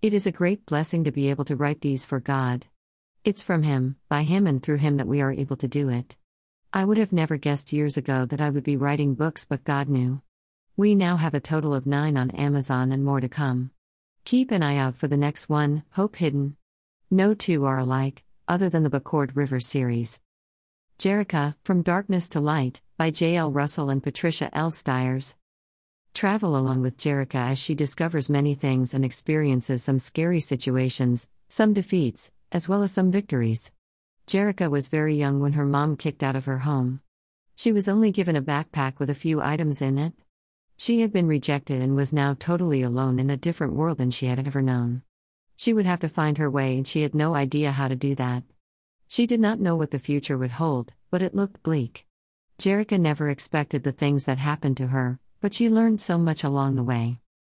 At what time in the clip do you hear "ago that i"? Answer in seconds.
7.96-8.50